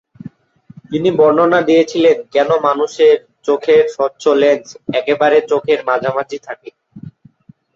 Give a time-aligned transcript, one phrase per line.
[0.89, 3.15] তিনি বর্ণনা দিয়েছিলেন কেন মানুষের
[3.45, 4.67] চোখের স্বচ্ছ লেন্স
[4.99, 6.69] একেবারে চোখের মাঝামাঝি থাকে।